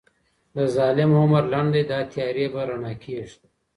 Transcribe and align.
د 0.55 0.57
ظالم 0.75 1.11
عمر 1.21 1.43
لنډی 1.53 1.83
دی 1.85 1.89
دا 1.91 1.99
تیارې 2.13 2.45
به 2.53 2.61
رڼا 2.69 2.93
کیږي 3.03 3.37